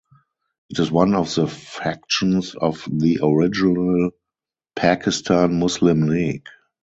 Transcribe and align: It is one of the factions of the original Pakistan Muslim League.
It 0.71 0.79
is 0.79 0.91
one 0.91 1.13
of 1.13 1.31
the 1.35 1.45
factions 1.45 2.55
of 2.55 2.87
the 2.91 3.19
original 3.21 4.09
Pakistan 4.75 5.59
Muslim 5.59 6.07
League. 6.07 6.47